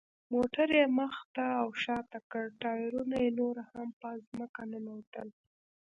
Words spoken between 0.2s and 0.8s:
موټر